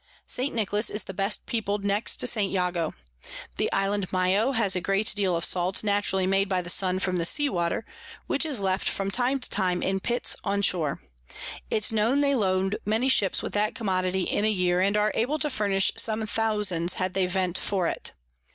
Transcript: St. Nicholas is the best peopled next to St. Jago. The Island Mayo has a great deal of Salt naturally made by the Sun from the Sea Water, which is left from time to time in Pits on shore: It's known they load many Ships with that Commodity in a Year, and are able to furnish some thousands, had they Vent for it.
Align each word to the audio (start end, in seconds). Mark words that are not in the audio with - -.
St. 0.25 0.51
Nicholas 0.55 0.89
is 0.89 1.03
the 1.03 1.13
best 1.13 1.45
peopled 1.45 1.85
next 1.85 2.15
to 2.17 2.25
St. 2.25 2.51
Jago. 2.51 2.95
The 3.57 3.71
Island 3.71 4.11
Mayo 4.11 4.53
has 4.53 4.75
a 4.75 4.81
great 4.81 5.13
deal 5.13 5.35
of 5.35 5.45
Salt 5.45 5.83
naturally 5.83 6.25
made 6.25 6.49
by 6.49 6.63
the 6.63 6.71
Sun 6.71 6.97
from 6.97 7.17
the 7.17 7.23
Sea 7.25 7.49
Water, 7.49 7.85
which 8.25 8.43
is 8.43 8.59
left 8.59 8.89
from 8.89 9.11
time 9.11 9.37
to 9.39 9.47
time 9.47 9.83
in 9.83 9.99
Pits 9.99 10.35
on 10.43 10.63
shore: 10.63 11.03
It's 11.69 11.91
known 11.91 12.21
they 12.21 12.33
load 12.33 12.79
many 12.83 13.09
Ships 13.09 13.43
with 13.43 13.53
that 13.53 13.75
Commodity 13.75 14.23
in 14.23 14.43
a 14.43 14.49
Year, 14.49 14.81
and 14.81 14.97
are 14.97 15.11
able 15.13 15.37
to 15.37 15.51
furnish 15.51 15.91
some 15.95 16.25
thousands, 16.25 16.95
had 16.95 17.13
they 17.13 17.27
Vent 17.27 17.59
for 17.59 17.85
it. 17.85 18.13